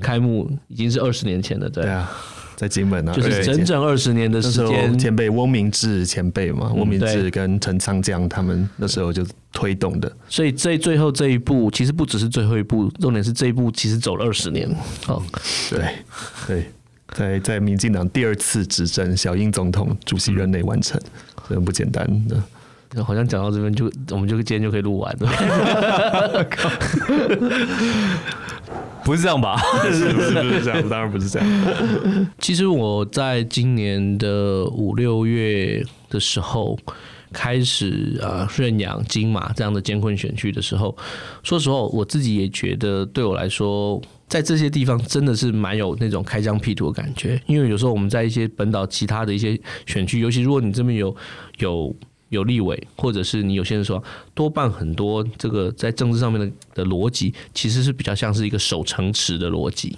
[0.00, 2.10] 开幕已经是二十年前了，对，对啊。
[2.58, 4.98] 在金门啊，就是整整二十年的时间。
[4.98, 10.12] 前辈翁明志前辈嘛，翁明志跟陈昌江他们那时候就推动的。
[10.28, 14.68] 所以这最后这一步，其实不只是最后一步，重点是这一步其实走了二十年。
[15.06, 15.22] 哦，
[15.70, 15.94] 对
[16.48, 16.66] 对，
[17.14, 21.00] 在在民进党第二次执政，小英总统主席任内完成，
[21.36, 22.42] 很不简单的。
[23.04, 26.46] 好像讲到这边就，我们就今天就可以录完了。
[29.04, 29.56] 不是这样吧？
[29.82, 32.26] 不是不是 不是这样，当然不是这样。
[32.38, 36.78] 其实我在今年的五六月的时候
[37.32, 40.96] 开始啊认养金马这样的艰困选区的时候，
[41.42, 47.40] 说实话，我自己也觉得对我来说，在这些地方真的是蛮有那种开疆辟土的感觉。
[47.46, 51.14] 因为有时候我们在一些本岛其他的一些选区，尤其如果你这边有
[51.58, 51.94] 有。
[52.28, 54.02] 有立委，或者是你有些人说，
[54.34, 59.96] 多半很多这个在政治上面的的逻辑，其实是比较像是一个守城池的逻辑。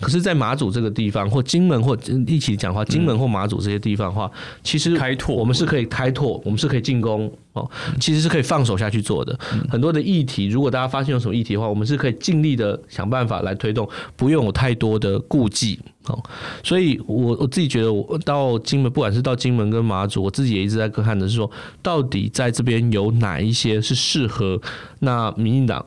[0.00, 4.30] 可是，在马祖这个地方，或金门，或一起讲话，金门或马祖这些地方的话，
[4.62, 7.68] 其实开拓，我们是可以开拓，我们是可以进攻哦，
[8.00, 9.38] 其实是可以放手下去做的。
[9.68, 16.22] 很多的议题，如果大家发现有什么议题的话，我们是可以尽力的想办法来推动，不用有太多的顾忌哦。
[16.62, 21.50] 所以我我自己觉得，我到金门，不管是到金门跟马祖，我自己也一直在看的是说，
[21.82, 24.60] 到底在这边有哪一些是适合
[25.00, 25.84] 那民进党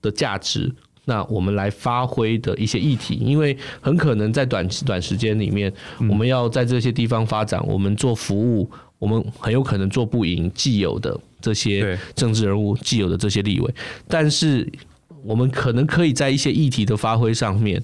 [0.00, 0.74] 的价值。
[1.04, 5.72] 那我们来发挥的一些议题，因为很可能在短短时间里面，
[6.08, 13.74] 我们要在这些地方发展，我们做服务，我们很有可能做不赢既有的这些政治人物，既有的这些立委，
[14.06, 14.70] 但是
[15.24, 17.82] 我们可能可以在一些议题的发挥上面，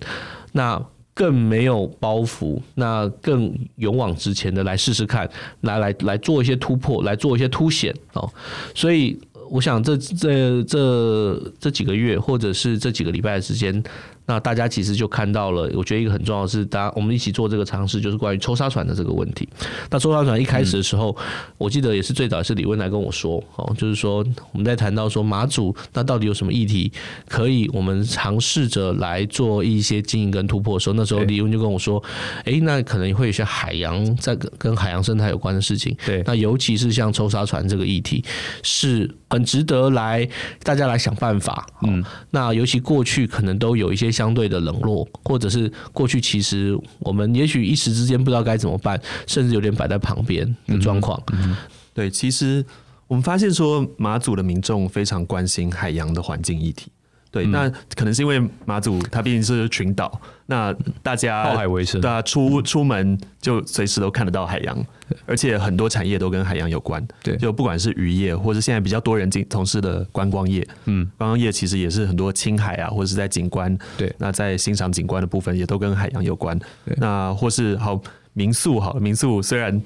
[0.53, 0.81] 那
[1.13, 5.29] 更没有包袱，那更勇往直前的来试试看，
[5.63, 8.33] 来来来做一些突破，来做一些凸显哦，
[8.77, 9.19] 所以。
[9.51, 13.83] 我想这这这这几个月，或者是这几个礼拜的时间。
[14.29, 19.49] 那大家其实就看到了，我觉得一个很重要的是，大家我们一起做这个尝试，就是关于抽沙船的这个问题。
[19.89, 21.17] 那抽沙船一开始的时候，
[21.57, 26.93] 我记得也是最早是李文来跟我说，哦，就是说我们在谈到说马祖那到底有什么议题
[27.27, 32.03] 可以我们尝试着来做一些经营跟突破的时候，那时候李文就跟我说，
[32.45, 35.97] 哎，那可能会有些海洋在跟海洋生态有关的事情。
[36.05, 38.23] 对，那尤其是像抽沙船这个议题，
[38.63, 40.29] 是很值得来
[40.63, 41.67] 大家来想办法。
[41.85, 44.13] 嗯，那尤其过去可能都有一些。
[44.19, 51.23] 相对的冷落，或者是过去其实我们也许一时之间不知道该怎么办，甚至有点摆在旁边的状况。
[51.33, 51.57] 嗯，
[51.95, 52.65] 对，其实
[53.07, 56.91] 我们发现说马祖的民众非常关心海洋的环境议题。
[57.31, 64.83] 对，那可能是因为马祖它毕竟是群岛，那大家靠海为生，大家出出门就随时都看得到海洋，
[65.27, 67.07] 而且很多产业都跟海洋有关。
[67.23, 76.59] 对，就不管是渔业，或是现在比较多人经从事的观光业，嗯，观光业其实也是很多青海啊，或者是在景观，对，那在欣赏景观的部分也都跟海洋有关。
[76.87, 78.01] 对，那或是好
[78.33, 79.79] 民宿，好民宿虽然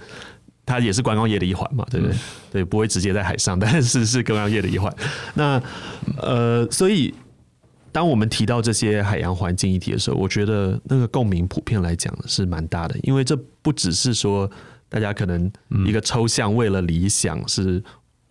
[0.65, 2.17] 它也是观光业的一环嘛，对不对？
[2.53, 4.95] 对，不会直接在海上， 但是是观光业的一环。
[5.35, 5.61] 那
[6.19, 7.13] 呃，所以。
[7.93, 14.51] 当我们提到这些海洋环境议题的时候，我觉得那个共鸣普遍来讲是蛮大的，因为这不只是说
[14.89, 15.53] 大家可能
[15.87, 17.83] 一个抽象为了理想是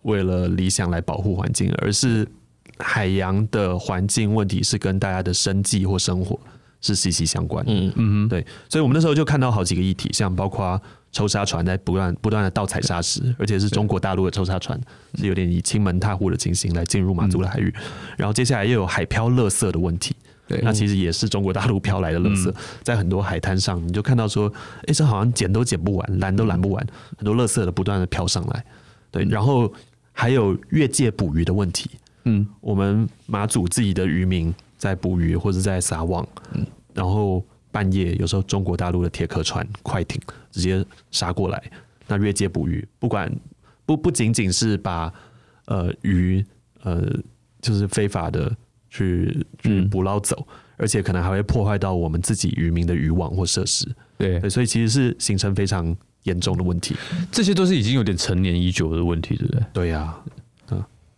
[0.02, 2.26] 为了理想来保护环境，而是
[2.78, 6.38] 海洋的环境问题是跟大家的生计或生活
[6.80, 7.72] 是息息相关的。
[7.72, 10.80] 嗯嗯，对，所以我们那时候就看到好几个议题，像包括。
[11.12, 14.80] 抽沙船在不断不断的盗采砂石，而且是中国大陆的抽沙船，
[15.14, 17.72] 是有点以亲门踏户的情形来进入马祖的海域。
[18.16, 20.16] 然后接下来又有海漂垃圾的问题，
[20.48, 22.50] 对，那其实也是中国大陆漂来的垃圾，
[22.82, 24.50] 在很多海滩上，你就看到说，
[24.86, 26.86] 哎，这好像捡都捡不完，拦都拦不完，
[27.18, 28.64] 很多垃圾的不断的飘上来。
[29.10, 29.70] 对，然后
[30.12, 31.90] 还有越界捕鱼的问题，
[32.24, 37.44] 嗯，我们马祖自己的渔民在捕鱼或者在撒网，嗯，然后。
[37.72, 40.20] 半夜有时候中国大陆的铁壳船、快艇
[40.52, 41.60] 直接杀过来，
[42.06, 43.34] 那越界捕鱼，不管
[43.84, 45.12] 不不仅仅是把
[45.64, 46.44] 呃鱼
[46.82, 47.02] 呃
[47.60, 48.54] 就是非法的
[48.90, 53.88] 去去捕捞走，嗯，而且可能还会破坏到我们自己渔民的渔网或设施。
[54.18, 56.94] 对，对，所以其实是形成非常严重的问题。
[57.30, 59.62] 这些都是已经有点陈年已久的问题，对不对？
[59.72, 60.24] 对呀，啊。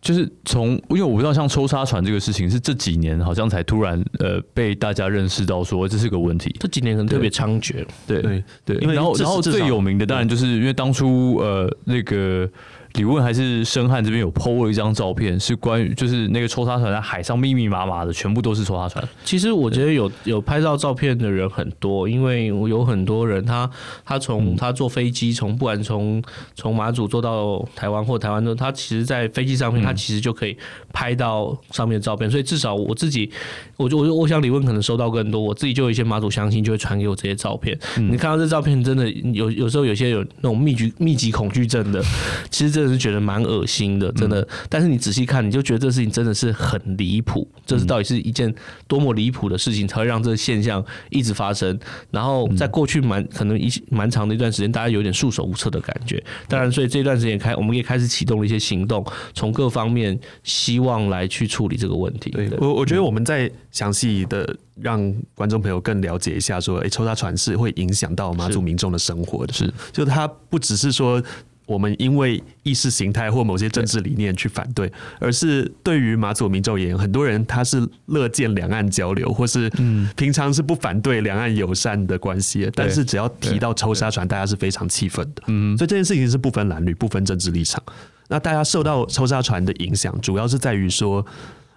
[0.05, 7.83] 就是从，因为我不知道像抽沙船这个事情是这几年好像才突然呃被大家认识到说这是个问题，这几年可能特别猖獗。
[8.05, 12.47] 对对对，因为然后然后最有名的当然就是因为当初呃那个。
[12.95, 19.05] 李问还是申汉这边有 PO 了一张照片，是关于就是那个抽沙船在海上密密麻麻的，全部都是抽沙船。
[19.25, 23.69] 其实我觉得有有拍照照片的人很多，因为有很多人他
[24.05, 26.23] 他从他坐飞机从不管从
[26.55, 30.55] 从马祖坐到台湾或台湾的，他其实在飞机上面他其实就可以
[30.93, 33.29] 拍到上面的照片，所以至少我自己，
[33.75, 37.77] 我就我我想李问可能收到更多，我自己就有一些马祖乡亲就会传给我这些照片。
[37.97, 42.01] 你看到这照片，真的有有时候有些有那种密集密集恐惧症的，
[42.49, 42.84] 其实这。
[42.87, 44.41] 是觉得蛮恶心的，真的。
[44.41, 47.47] 嗯、但是你仔细看，你就觉得这事情真的是很离谱。
[47.65, 48.53] 这是到底是一件
[48.87, 51.77] 多么离谱的事情，才会让这个现象一直发生？
[52.11, 56.23] 然后在过去蛮可能一蛮长的一段时间，大家有点束手无策的感觉。
[56.47, 62.29] 当然，所以这段时间开，我们也开始启动了一些行动，从各方面希望来去处理这个问题。
[62.31, 71.21] 对，我我觉得我们在详细的让观众朋友更了解一下，说，哎，抽沙船是会影响到马祖民众的生活的，是，就它不只是说。
[71.65, 79.69] 我们因为意识形态或某些政治理念去反对，而是对于马祖民众而言，很多人他是乐见两岸交流，或是
[80.15, 85.43] 平常是不反对两岸友善的关系，但是只要提到抽沙船，大家是非常气愤的。
[85.47, 87.81] 嗯，所以这件事情是不分蓝绿、不分政治立场。
[88.27, 91.25] 那大家受到抽沙船的影响，主要是在于说，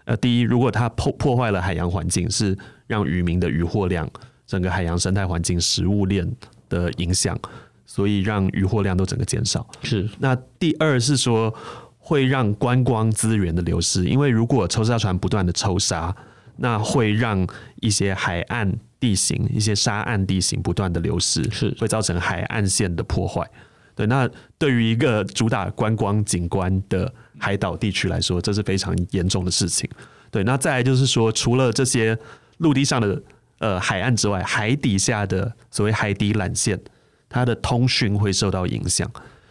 [0.04, 4.08] 呃，第一，如果它破破坏了海洋环境，是让渔民的渔获量、
[4.46, 6.26] 整个海洋生态环境、食物链
[6.70, 7.38] 的影响，
[7.88, 9.66] 所以让渔获量都整个减少。
[9.82, 10.08] 是。
[10.18, 11.52] 那第二是说
[11.98, 16.14] 会让观光资源的流失，因为如果抽沙船不断的抽沙，
[16.58, 17.46] 那会让
[17.80, 23.42] 一些海岸地形、一些沙岸地形不断的流失，是会造成海岸线的破坏。
[23.94, 29.88] 对，那对于一个主打观光景观的海岛地区来说，这是非常严重的事情。
[30.30, 32.16] 对，那再来就是说，除了这些
[32.58, 33.22] 陆地上的
[33.58, 36.78] 呃海岸之外，海底下的所谓海底缆线，
[37.28, 39.10] 它的通讯会受到影响。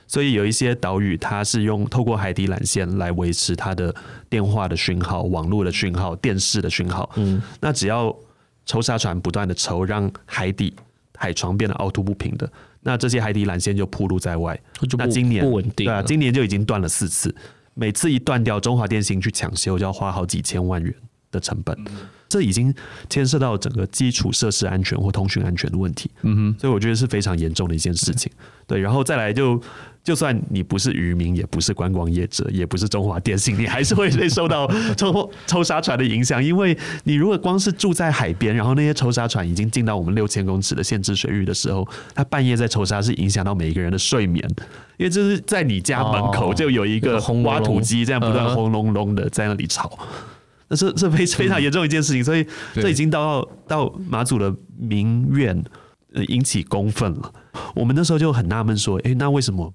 [0.09, 3.93] 所以有一些岛屿，它是用透过海底缆线来维持它的
[4.29, 7.09] 电话的讯号、网络的讯号、电视的讯号。
[7.15, 8.15] 嗯，那只要
[8.65, 10.73] 抽沙船不断的抽，让海底
[11.17, 12.49] 海床变得凹凸不平的。
[12.81, 14.57] 那这些海底缆线就暴露在外，
[14.97, 17.35] 那今年不稳定，对啊，今年就已经断了四次，
[17.73, 20.95] 每次一断掉，中华电信去抢修就要花好几千万元
[21.29, 21.77] 的成本，
[22.27, 22.73] 这已经
[23.09, 26.09] 牵涉到整个基础设施安全或通讯安全的问题。
[26.23, 28.31] 嗯哼，所以我觉得是非常严重的一件事情。
[28.65, 29.61] 对，然后再来就。
[30.03, 36.41] 就算你不是渔民，也不是观光业者，也不是中华电信，你还是会被受到 抽抽沙船的影响。
[36.41, 41.85] 因为你如果光是住在海边，然后那些抽沙船已经进到我们六千公尺的限制水域的时候，
[42.15, 44.41] 它半夜在抽沙是影响到每一个人的睡眠。
[44.95, 49.99] 因为这是在你家门口就有一个挖土机这样不断轰隆隆的在那里吵，
[50.67, 52.23] 那是是非非常严重一件事情。
[52.23, 55.63] 所以这已经到到马祖的民怨，
[56.27, 57.33] 引起公愤了。
[57.75, 59.73] 我们那时候就很纳闷说，诶，那为什么？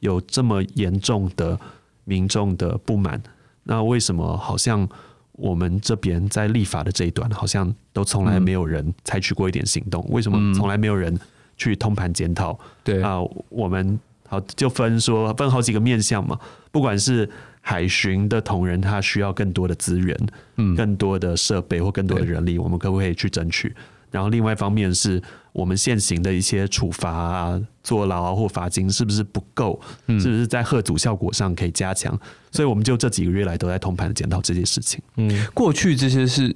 [0.00, 1.56] 有这么严重的
[2.02, 3.22] 民众的不满，
[3.62, 4.88] 那为什么好像
[5.30, 10.04] 我们这边在立法的这一段，好像都从来没有人采取过一点行动？
[10.08, 11.16] 为什么从来没有人
[11.56, 12.58] 去通盘检讨？
[12.82, 13.96] 对啊，我们
[14.32, 16.38] 好就分说分好几个面向嘛，
[16.70, 17.28] 不管是
[17.60, 20.18] 海巡的同仁，他需要更多的资源，
[20.56, 23.74] 嗯，更多的设备或更多的人力，我们可不可以去争取？
[24.10, 29.78] 然后另外一方面是我们现行的一些处罚啊、坐牢啊或罚金是不是不够？
[30.08, 32.18] 是不是在贺阻效果上可以加强？
[32.50, 34.98] 所以我们就这几个月来都在通盘的检讨这件事情。
[35.16, 36.50] 嗯，过去这些是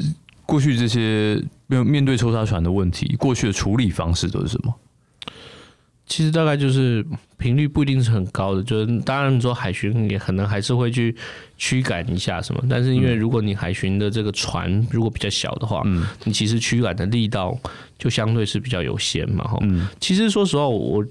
[0.46, 4.74] 过去这些面面对抽沙船的问题，过去的处理方式都是什么？
[6.06, 7.04] 其实大概就是
[7.38, 11.14] 频率不一定是很高的，就是当然你说海巡也可能还是会去。
[11.58, 12.62] 驱赶一下什么？
[12.68, 17.58] 但是因为如果你海巡的这个船如果比较小的话，嗯，你其实驱赶的力道
[17.98, 19.58] 就相对是比较有限嘛，哈。
[19.62, 21.02] 嗯，其实说实话，我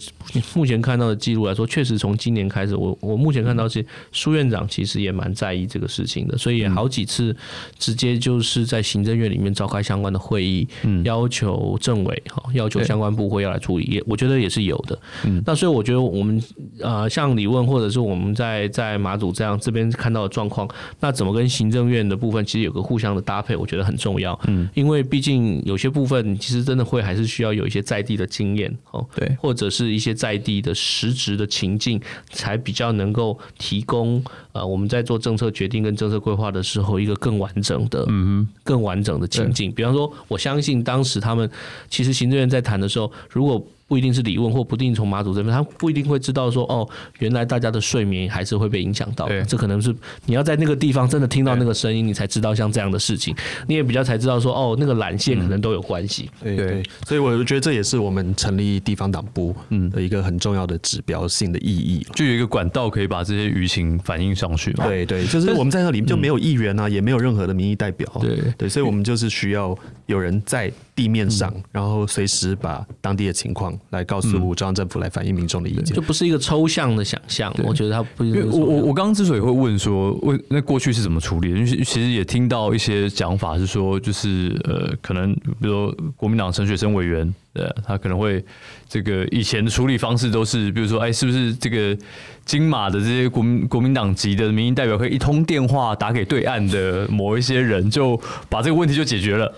[0.54, 7.36] 目前看到的记录来说，确实从今年开始，我我目前看到是苏院长其实也蛮在意这个事情的，所以也好几次
[7.80, 15.00] 直接就是在行政院里面召开相关的会议，嗯，要求政委哈，要求相关部会要来处理，也我觉得也是有的。
[15.26, 16.40] 嗯，那所以我觉得我们
[16.80, 20.35] 呃，像李问或者是我们在在马祖这样这边看到的。
[20.36, 20.68] 状况，
[21.00, 24.38] 那怎么跟行政院的部分其实有个互相的搭配，我觉得很重要。
[24.48, 34.22] 嗯，因为毕竟有些部分其实真的会还是需要有一些在地的经验哦，对，或者是一些在地的实质的情境，才比较能够提供
[34.52, 39.72] 呃我们在做政策决定跟政策规划的时候一个更完整的，嗯哼，更完整的情境。
[39.72, 41.50] 比方说，我相信当时他们
[41.90, 46.88] 其实行政院在谈的时候，如果不一定是李问，或不一定从马祖这边，他不一定会知道说，哦，
[47.20, 49.28] 原来大家的睡眠还是会被影响到。
[49.28, 49.96] 的，这可能是
[50.26, 53.36] 你要在那个地方真的听到那个声音，你才知道像这样的事情，
[53.68, 56.30] 你也比较才知道说，哦，那个缆线可能都有关系。
[56.42, 59.90] 对对，所以我觉得这也是我们成立地方党部嗯。
[59.90, 64.86] 的一个很重要的指标性的意义，就有一个管道可以把这些舆情反映上去嘛。
[64.88, 68.10] 对对，就是我们在那里面就没有议员啊，也没有任何的民意代表。
[68.20, 68.38] 对。
[68.58, 73.78] 对，所以我们就是需要有人在地面上，然后随时把当地的情况。
[73.90, 77.54] 来告诉中央政府来反映民众的意见，就不是一个抽象的想象。
[77.64, 78.44] 我觉得他不是。
[78.46, 81.58] 我我我刚刚之所以会问说，问那过去是怎么处理的？
[81.58, 88.44] 因为其实也听到一些讲法是说，就是呃，可能比如说国民党陈学生委员，呃，他可能会
[88.88, 91.98] 这个以前的处理方式都是，比如说，哎，是不是这个
[92.46, 99.54] 金马的这些国民国民党籍的民意代表，可以一通电话打给对岸的某一些人，就把这个问题就解决了？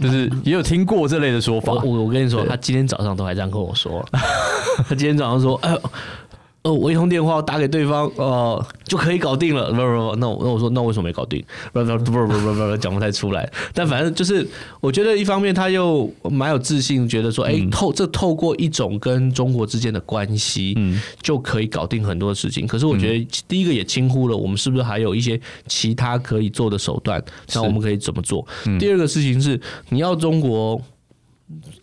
[0.00, 1.72] 就是也有听过这类的说法。
[1.72, 4.04] 我我跟你说，他今天早上都还这样跟我说。
[4.88, 5.80] 他今天早上说：“哎呦。”
[6.64, 9.70] 哦，我一通电话打给对方，哦，就可以搞定了。
[9.70, 11.44] 不不不，那我那我说，那为什么没搞定？
[11.74, 13.46] 不不不不不不不，讲不太出来。
[13.74, 14.48] 但反正就是，
[14.80, 22.66] 我觉得一方面他又蛮有自信，觉得说，哎，透这透过一种跟中国之间的关系，嗯，就可以搞定很多事情。
[22.66, 27.22] 可是我觉得第一个也轻忽了，我们是不是还有一些其他可以做的手段？
[27.54, 28.42] 那我们可以怎么做？
[28.80, 29.60] 第二个事情是，
[29.90, 30.80] 你要中国。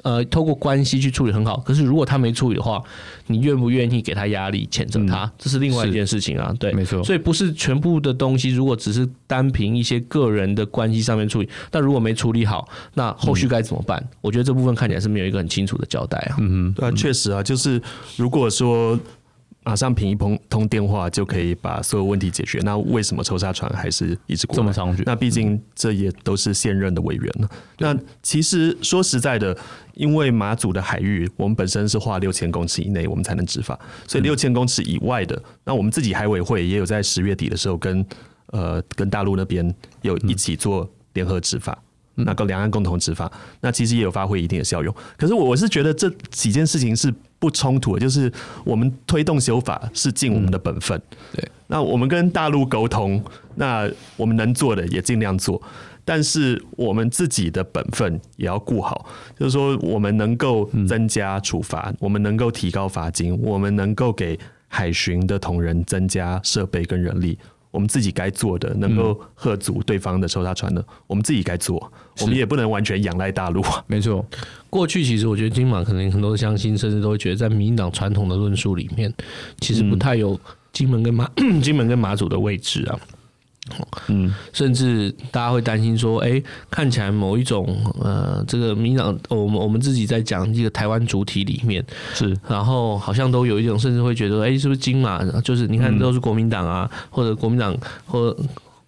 [0.01, 2.83] 呃，透过关系去处理很好，可是如果他没处理的话，
[3.27, 6.51] 你愿不愿意给他压力，谴责他，嗯、这是另外一件事情啊。
[6.59, 7.03] 对，没错。
[7.03, 13.99] 所以不是全部的东西，如果只是单凭一些个人的关系上面处理，但如果没处理好，那后续该怎么办？
[14.01, 16.37] 嗯、我觉得这部分看起来是没有一个很清楚的交代啊。
[16.39, 17.81] 嗯哼，啊，确实啊，就是
[18.17, 18.99] 如果说。
[19.63, 24.55] 马上凭一通通电话就可以把所有问题解决，那为什么抽沙船还是一直过？
[24.55, 25.03] 这么长久？
[25.05, 27.49] 那毕竟这也都是现任的委员了。
[27.77, 29.55] 那其实说实在的，
[29.93, 38.05] 因为马祖的海域，我们本身是划六千公尺以内，我们才能执法，所以六千公尺以外的，那我们自己海委会也有在十月底的时候跟
[38.47, 41.77] 呃跟大陆那边有一起做联合执法。
[42.15, 43.31] 那个两岸共同执法，
[43.61, 44.93] 那其实也有发挥一定的效用。
[45.17, 47.11] 可是我我是觉得这几件事情是
[47.41, 48.31] 不冲突的，就是
[48.63, 50.95] 我们推动修法是尽我们的本分。
[51.09, 53.19] 嗯、对，那我们跟大陆沟通，
[53.55, 55.59] 那我们能做的也尽量做，
[56.05, 59.07] 但是我们自己的本分也要顾好。
[59.39, 64.37] 就是说，我们能够增加处罚，我们能够提高罚金，我们能够给
[64.67, 67.39] 海巡的同仁增加设备跟人力。
[67.71, 71.91] 我们自己该做的，能够喝足对方的时候他传的，我们自己该做。
[72.19, 73.63] 我们也不能完全仰赖大陆。
[73.87, 74.25] 没错，
[74.69, 79.11] 过去其实我觉得金马可能很多乡亲甚至都会觉得，在民进党传统的论述里面，
[79.59, 80.39] 其实不太有
[80.73, 81.29] 金门跟马
[81.63, 82.99] 金门跟马祖的位置啊。
[84.07, 91.83] 嗯，甚至大家会担心说，哎、欸，看起来某一种呃，这个民党，我们我们自己在讲这个台湾主体里面
[92.13, 95.23] 是，然后好像都有一种，甚至会觉得，哎、欸，是不是金马？
[95.41, 98.35] 就是你看都是国民党啊，嗯、或者国民党或。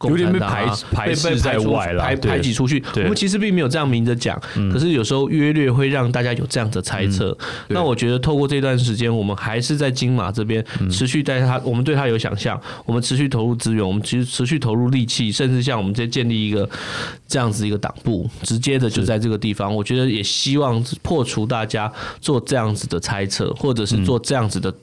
[0.10, 2.84] 有点被排排斥在外了，排排挤出去。
[2.96, 4.40] 我们其实并没有这样明着讲，
[4.72, 7.38] 可是有时候约略会让大家有这样的猜测。
[7.70, 16.70] 那我觉得透过这段时间，我们还是在金马这边持续带他，我们对他有想象，我们持续投入资源，我们其实持续投入力气，甚至像我们在建立一个
[17.28, 19.74] 这样子一个党部，直接的就在这个地方。
[19.74, 24.74] 我觉得也希望破除大家做这样子的猜测，或者是做这样子的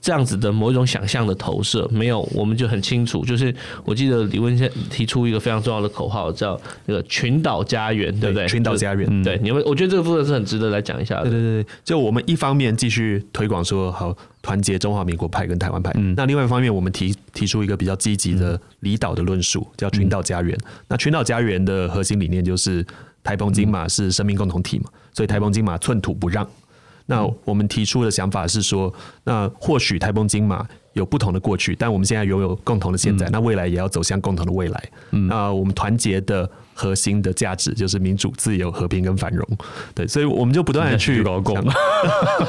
[0.00, 1.88] 这样子的某一种想象的投射。
[1.90, 3.54] 没有，我们就很清楚，就是
[3.84, 4.65] 我记得李文先。
[4.90, 8.46] 提出一个非常重要的口号，叫那个群岛家园，对不对？
[8.48, 11.30] 群岛家园，对，你们，我觉得这个部分是很值得来讲一下的。
[11.30, 20.56] 对对对，就我们一方面继续推广说好团结中华民国派跟台湾派，嗯，那另外一方面我们提提出一个比较积极的离岛的论述，叫群岛家园。
[20.64, 22.84] 嗯、那群岛家园的核心理念就是
[23.22, 26.46] 台澎金马是生命共同体嘛，所以台澎金马寸土不让。
[27.06, 28.92] 那我们提出的想法是说，
[29.24, 30.66] 那或许台澎金马。
[30.96, 34.82] 有不同的过去，但我们现在拥有共同的现在，嗯、那未来也要走向共同的未来。
[35.10, 39.46] 嗯，那我们团结的核心的价值就是民主、自由、和平跟繁荣。
[39.94, 41.54] 对，所以我们就不断的去搞共。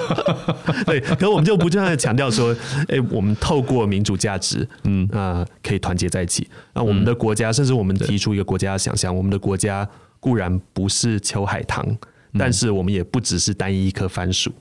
[0.87, 2.55] 对，可是我们就不断的强调说，
[2.87, 6.49] 哎、欸，我们透过民主价值，嗯啊，可以团结在一起。
[6.73, 9.85] 那我们的国家，甚至我们提出一个国家的想象，我们的国家
[10.21, 11.85] 固然不是秋海棠，
[12.37, 14.51] 但是我们也不只是单一一颗番薯。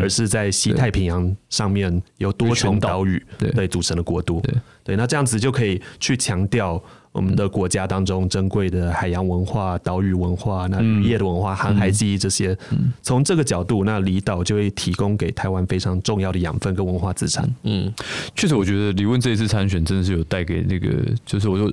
[0.00, 3.20] 而是在西太平洋上面有多重岛屿
[3.52, 4.54] 对组成的国度，对，
[4.84, 6.80] 对，那这样子就可以去强调
[7.10, 12.56] 我们的国家当中珍贵的海洋文化、岛屿文化、那渔业的文化、航海记忆这些。
[13.02, 17.52] 从这个角度，那离岛就会提供给台湾非常重要的养分跟文化资产。
[17.64, 17.92] 嗯，
[18.36, 20.88] 确实，我觉得李问这一次参选真的是有带给那个，
[21.26, 21.68] 就是我说，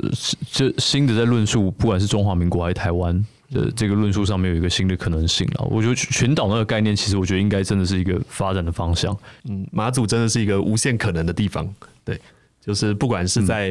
[0.51, 3.24] 就新的在论述，不管是中华民国还是台湾。
[3.52, 9.16] 的这个论述上面有一个新的可能性了，我觉得群岛那个概念，其实我觉得应该真的是一个发展的方向。
[9.50, 11.68] 嗯，马祖真的是一个无限可能的地方，
[12.06, 12.20] 对，
[12.62, 13.70] 就是不管是在、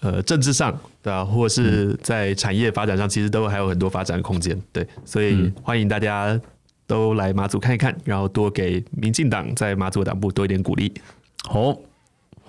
[0.00, 6.38] 嗯、呃政治上，对啊，或者是在产业发展上，其实都还有很多发展的空间，对，所以欢迎大家
[6.86, 10.92] 都来马祖看一看，然后多给民进党在马祖党部多一点鼓励。
[11.44, 11.76] 好。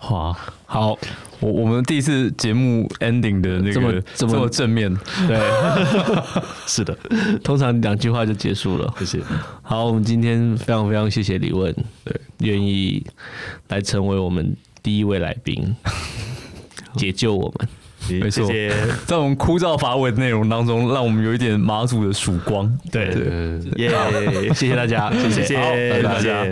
[0.10, 0.98] 哇，好，
[1.40, 4.94] 我我们第一次节目 ending 的那个这么这么正面，
[5.28, 5.40] 对，
[6.68, 6.98] 是的，
[7.44, 9.20] 通常两句话就结束了，谢谢。
[9.62, 11.74] 好，我们今天非常非常谢谢李问，
[12.04, 13.06] 对，愿意
[13.70, 15.76] 来成为我们第一位来宾，
[16.98, 17.70] 解救我们。
[18.20, 18.46] 没错，
[19.06, 22.70] 在我们枯燥乏味的内容当中，让我们有一点马祖的曙光。
[22.92, 23.14] 对。
[23.14, 23.90] 对，耶，
[24.54, 26.04] 谢谢大家，谢谢，谢谢。
[26.04, 26.44] 大家。